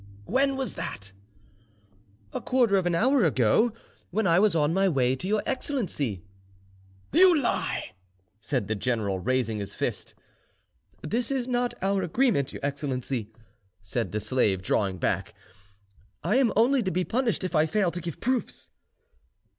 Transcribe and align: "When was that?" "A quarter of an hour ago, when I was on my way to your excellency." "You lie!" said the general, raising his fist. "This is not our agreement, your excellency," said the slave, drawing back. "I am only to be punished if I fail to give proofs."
"When 0.25 0.55
was 0.57 0.73
that?" 0.73 1.11
"A 2.33 2.41
quarter 2.41 2.75
of 2.75 2.87
an 2.87 2.95
hour 2.95 3.23
ago, 3.23 3.71
when 4.09 4.25
I 4.25 4.39
was 4.39 4.55
on 4.55 4.73
my 4.73 4.89
way 4.89 5.15
to 5.15 5.27
your 5.27 5.43
excellency." 5.45 6.23
"You 7.13 7.39
lie!" 7.39 7.91
said 8.39 8.67
the 8.67 8.73
general, 8.73 9.19
raising 9.19 9.59
his 9.59 9.75
fist. 9.75 10.15
"This 11.03 11.29
is 11.29 11.47
not 11.47 11.75
our 11.83 12.01
agreement, 12.01 12.51
your 12.51 12.65
excellency," 12.65 13.29
said 13.83 14.11
the 14.11 14.19
slave, 14.19 14.63
drawing 14.63 14.97
back. 14.97 15.35
"I 16.23 16.37
am 16.37 16.51
only 16.55 16.81
to 16.81 16.89
be 16.89 17.03
punished 17.03 17.43
if 17.43 17.55
I 17.55 17.67
fail 17.67 17.91
to 17.91 18.01
give 18.01 18.19
proofs." 18.19 18.71